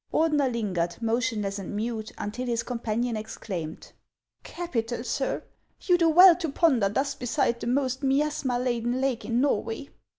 Ordener 0.11 0.51
lingered, 0.51 0.99
motionless 0.99 1.59
and 1.59 1.75
mute, 1.75 2.11
until 2.17 2.47
his 2.47 2.63
com 2.63 2.79
panion 2.79 3.15
exclaimed:" 3.15 3.91
Capital, 4.43 5.03
sir! 5.03 5.43
You 5.81 5.95
do 5.95 6.09
well 6.09 6.35
to 6.37 6.49
ponder 6.49 6.89
thus 6.89 7.13
beside 7.13 7.59
the 7.59 7.67
most 7.67 8.01
miasma 8.01 8.57
laden 8.57 8.99
lake 8.99 9.25
in 9.25 9.41
Norway." 9.41 9.89